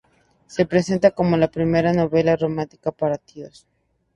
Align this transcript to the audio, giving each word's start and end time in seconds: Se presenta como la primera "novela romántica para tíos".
Se 0.47 0.65
presenta 0.65 1.11
como 1.11 1.37
la 1.37 1.51
primera 1.51 1.93
"novela 1.93 2.35
romántica 2.35 2.89
para 2.91 3.19
tíos". 3.19 3.67